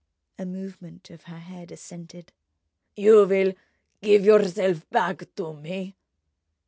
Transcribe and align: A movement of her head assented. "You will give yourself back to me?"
A 0.39 0.47
movement 0.47 1.11
of 1.11 1.25
her 1.25 1.37
head 1.37 1.71
assented. 1.71 2.31
"You 2.95 3.27
will 3.27 3.53
give 4.01 4.25
yourself 4.25 4.89
back 4.89 5.29
to 5.35 5.53
me?" 5.53 5.95